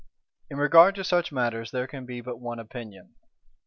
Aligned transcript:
'In 0.49 0.57
regard 0.57 0.95
to 0.95 1.03
such 1.03 1.31
matters 1.31 1.69
there 1.69 1.85
can 1.85 2.07
be 2.07 2.21
but 2.21 2.39
one 2.39 2.57
opinion. 2.57 3.13